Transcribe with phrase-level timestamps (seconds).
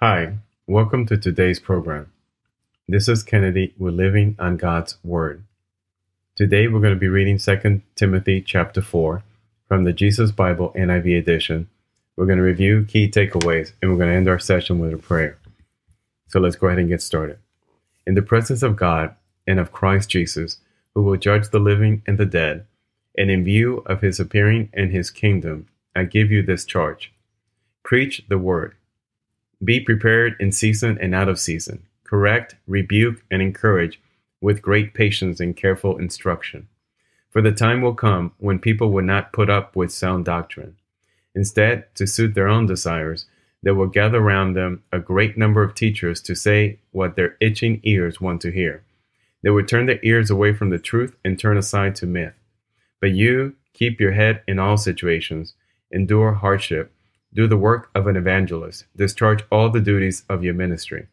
[0.00, 0.34] Hi,
[0.66, 2.12] welcome to today's program.
[2.86, 3.72] This is Kennedy.
[3.78, 5.42] We're living on God's Word.
[6.34, 9.22] Today we're going to be reading 2 Timothy chapter 4
[9.66, 11.70] from the Jesus Bible NIV edition.
[12.14, 14.98] We're going to review key takeaways and we're going to end our session with a
[14.98, 15.38] prayer.
[16.28, 17.38] So let's go ahead and get started.
[18.06, 19.14] In the presence of God
[19.46, 20.58] and of Christ Jesus,
[20.94, 22.66] who will judge the living and the dead,
[23.16, 27.14] and in view of his appearing and his kingdom, I give you this charge.
[27.82, 28.74] Preach the word.
[29.64, 31.84] Be prepared in season and out of season.
[32.04, 34.00] Correct, rebuke, and encourage
[34.40, 36.68] with great patience and careful instruction.
[37.30, 40.76] For the time will come when people will not put up with sound doctrine.
[41.34, 43.26] Instead, to suit their own desires,
[43.62, 47.80] they will gather round them a great number of teachers to say what their itching
[47.82, 48.84] ears want to hear.
[49.42, 52.34] They will turn their ears away from the truth and turn aside to myth.
[53.00, 55.54] But you keep your head in all situations,
[55.90, 56.92] endure hardship,
[57.32, 61.08] do the work of an evangelist, discharge all the duties of your ministry.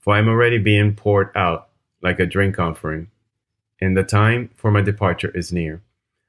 [0.00, 1.68] For I am already being poured out
[2.02, 3.08] like a drink offering,
[3.80, 5.82] and the time for my departure is near.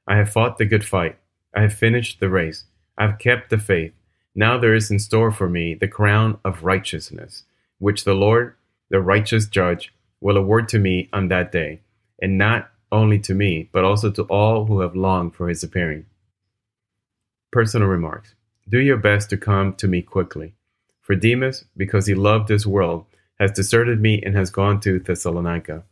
[0.08, 1.18] I have fought the good fight,
[1.54, 2.66] I have finished the race,
[2.98, 3.94] I have kept the faith.
[4.36, 7.44] Now there is in store for me the crown of righteousness,
[7.80, 8.56] which the Lord,
[8.90, 11.82] the righteous judge, will award to me on that day,
[12.22, 16.06] and not only to me, but also to all who have longed for his appearing.
[17.52, 18.36] Personal remarks.
[18.68, 20.54] Do your best to come to me quickly.
[21.02, 23.06] For Demas, because he loved this world,
[23.40, 25.84] has deserted me and has gone to Thessalonica.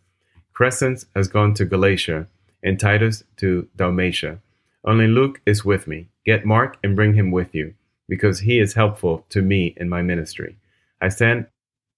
[0.58, 2.28] Crescens has gone to Galatia,
[2.64, 4.40] and Titus to Dalmatia.
[4.84, 6.08] Only Luke is with me.
[6.26, 7.76] Get Mark and bring him with you,
[8.08, 10.58] because he is helpful to me in my ministry.
[11.00, 11.50] I sent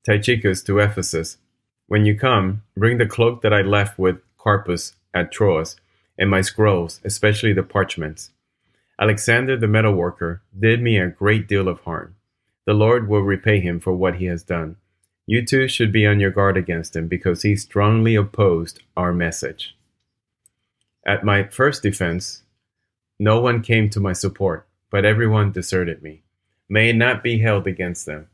[0.05, 1.37] Tychicus to Ephesus.
[1.87, 5.77] When you come, bring the cloak that I left with Carpus at Troas,
[6.17, 8.31] and my scrolls, especially the parchments.
[8.99, 12.15] Alexander the metalworker did me a great deal of harm.
[12.65, 14.77] The Lord will repay him for what he has done.
[15.27, 19.75] You too should be on your guard against him because he strongly opposed our message.
[21.05, 22.43] At my first defense,
[23.19, 26.23] no one came to my support, but everyone deserted me.
[26.69, 28.27] May it not be held against them.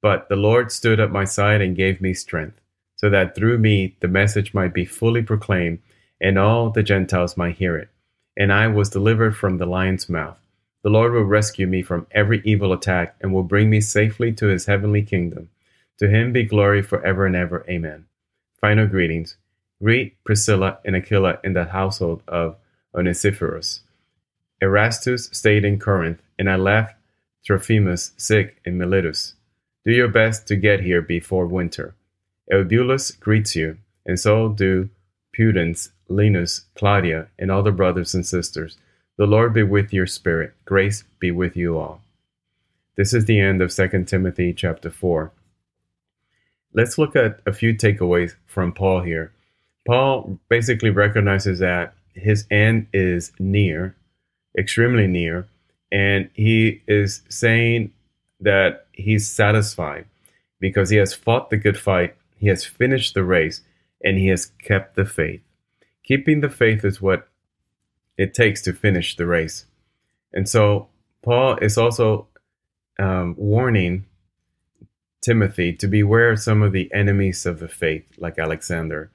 [0.00, 2.60] But the Lord stood at my side and gave me strength,
[2.96, 5.80] so that through me the message might be fully proclaimed
[6.20, 7.90] and all the Gentiles might hear it
[8.38, 10.38] and I was delivered from the lion's mouth.
[10.82, 14.46] The Lord will rescue me from every evil attack and will bring me safely to
[14.46, 15.50] his heavenly kingdom.
[15.98, 17.66] To him be glory forever and ever.
[17.68, 18.06] Amen.
[18.60, 19.36] Final greetings.
[19.82, 22.56] Greet Priscilla and Aquila in the household of
[22.94, 23.80] Onesiphorus.
[24.62, 26.94] Erastus stayed in Corinth, and I left
[27.44, 29.34] Trophimus sick in Miletus.
[29.84, 31.94] Do your best to get here before winter.
[32.50, 34.90] Eubulus greets you, and so do
[35.36, 38.78] Pudens Linus, Claudia, and all the brothers and sisters.
[39.16, 40.54] The Lord be with your spirit.
[40.64, 42.00] Grace be with you all.
[42.96, 45.30] This is the end of 2 Timothy chapter 4.
[46.74, 49.32] Let's look at a few takeaways from Paul here.
[49.86, 53.96] Paul basically recognizes that his end is near,
[54.58, 55.48] extremely near,
[55.90, 57.92] and he is saying
[58.40, 60.04] that he's satisfied
[60.60, 63.62] because he has fought the good fight, he has finished the race,
[64.04, 65.40] and he has kept the faith.
[66.08, 67.28] Keeping the faith is what
[68.16, 69.66] it takes to finish the race.
[70.32, 70.88] And so
[71.22, 72.28] Paul is also
[72.98, 74.06] um, warning
[75.20, 79.10] Timothy to beware of some of the enemies of the faith, like Alexander.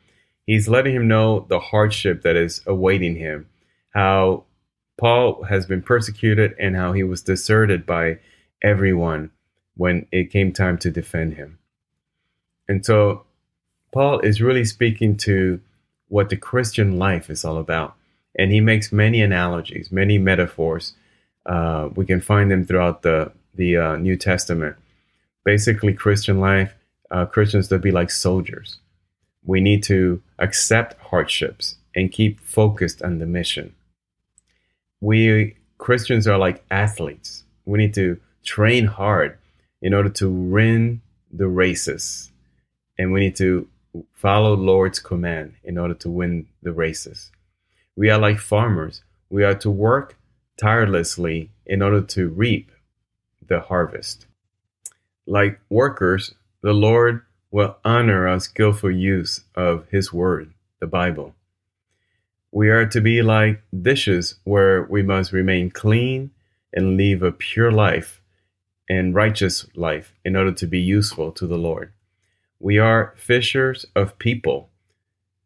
[0.45, 3.49] He's letting him know the hardship that is awaiting him,
[3.95, 4.43] how
[4.99, 8.19] Paul has been persecuted, and how he was deserted by
[8.61, 9.31] everyone
[9.75, 11.57] when it came time to defend him.
[12.67, 13.25] And so
[13.91, 15.59] Paul is really speaking to
[16.13, 17.96] what the Christian life is all about.
[18.38, 20.94] And he makes many analogies, many metaphors.
[21.44, 24.75] Uh, we can find them throughout the the uh, New Testament.
[25.44, 26.75] Basically, Christian life,
[27.09, 28.78] uh, Christians to be like soldiers.
[29.44, 33.73] We need to accept hardships and keep focused on the mission.
[35.02, 37.44] We Christians are like athletes.
[37.66, 39.40] We need to train hard
[39.81, 41.02] in order to win
[41.32, 42.32] the races,
[42.99, 43.67] and we need to
[44.13, 47.31] follow Lord's command in order to win the races.
[47.95, 49.03] We are like farmers.
[49.29, 50.17] We are to work
[50.57, 52.72] tirelessly in order to reap
[53.45, 54.25] the harvest.
[55.25, 61.35] Like workers, the Lord will honor our skillful use of His Word, the Bible.
[62.51, 66.31] We are to be like dishes where we must remain clean
[66.73, 68.22] and live a pure life
[68.89, 71.91] and righteous life in order to be useful to the Lord.
[72.63, 74.69] We are fishers of people,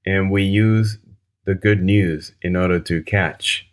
[0.05, 0.99] and we use
[1.45, 3.67] the good news in order to catch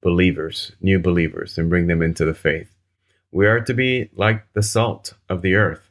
[0.00, 2.74] believers, new believers, and bring them into the faith.
[3.30, 5.90] We are to be like the salt of the earth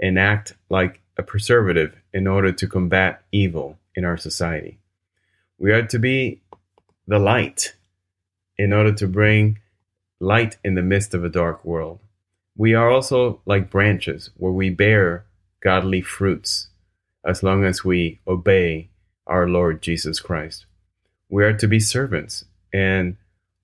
[0.00, 4.78] and act like a preservative in order to combat evil in our society.
[5.58, 6.40] We are to be
[7.06, 7.74] the light
[8.56, 9.58] in order to bring
[10.18, 12.00] light in the midst of a dark world.
[12.56, 15.26] We are also like branches where we bear
[15.62, 16.68] godly fruits
[17.24, 18.88] as long as we obey
[19.26, 20.66] our Lord Jesus Christ.
[21.28, 23.16] We are to be servants and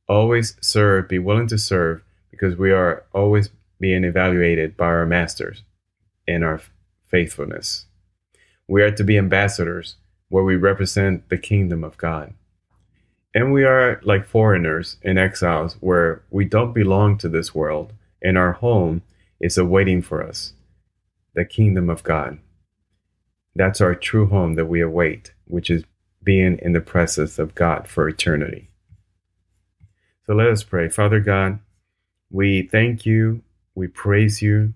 [0.08, 5.62] always serve, be willing to serve, because we are always being evaluated by our masters
[6.26, 6.60] in our
[7.06, 7.86] faithfulness.
[8.66, 9.96] We are to be ambassadors
[10.28, 12.34] where we represent the kingdom of God.
[13.34, 17.92] And we are like foreigners and exiles where we don't belong to this world
[18.22, 19.02] and our home
[19.40, 20.52] is awaiting for us
[21.34, 22.38] the kingdom of God.
[23.54, 25.84] That's our true home that we await, which is
[26.22, 28.70] being in the presence of God for eternity.
[30.26, 30.88] So let us pray.
[30.88, 31.58] Father God,
[32.30, 33.42] we thank you,
[33.74, 34.72] we praise you,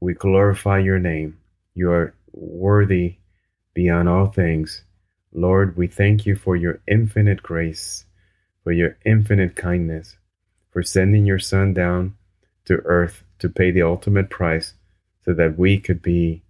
[0.00, 1.38] we glorify your name.
[1.74, 3.16] You are worthy
[3.74, 4.84] beyond all things.
[5.32, 8.04] Lord, we thank you for your infinite grace,
[8.62, 10.16] for your infinite kindness,
[10.70, 12.16] for sending your Son down
[12.66, 14.74] to earth to pay the ultimate price
[15.28, 16.42] so that we could be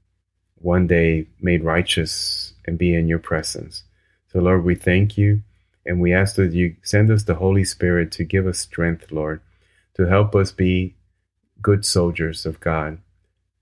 [0.55, 3.83] one day made righteous and be in your presence.
[4.29, 5.43] So, Lord, we thank you
[5.85, 9.41] and we ask that you send us the Holy Spirit to give us strength, Lord,
[9.95, 10.95] to help us be
[11.61, 12.99] good soldiers of God,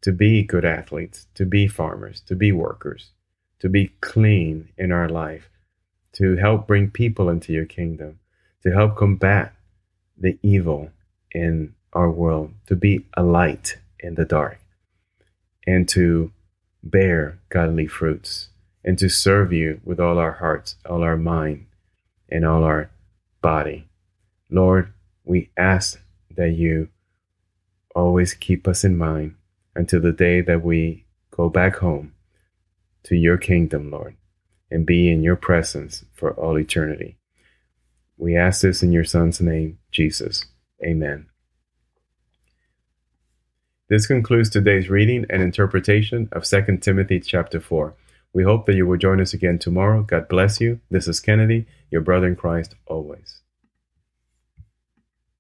[0.02, 3.12] to be good athletes, to be farmers, to be workers,
[3.60, 5.48] to be clean in our life,
[6.12, 8.19] to help bring people into your kingdom,
[8.64, 9.54] to help combat
[10.19, 10.90] the evil
[11.30, 14.60] in our world, to be a light in the dark,
[15.66, 16.32] and to
[16.82, 18.50] bear godly fruits,
[18.84, 21.66] and to serve you with all our hearts, all our mind,
[22.28, 22.90] and all our
[23.42, 23.88] body.
[24.50, 24.92] Lord,
[25.24, 26.00] we ask
[26.36, 26.88] that you
[27.94, 29.34] always keep us in mind
[29.74, 32.12] until the day that we go back home
[33.04, 34.16] to your kingdom, Lord,
[34.70, 37.19] and be in your presence for all eternity.
[38.16, 40.46] We ask this in your Son's name, Jesus.
[40.84, 41.26] Amen.
[43.88, 47.94] This concludes today's reading and interpretation of 2 Timothy chapter 4.
[48.32, 50.02] We hope that you will join us again tomorrow.
[50.02, 50.80] God bless you.
[50.90, 53.42] This is Kennedy, your brother in Christ, always.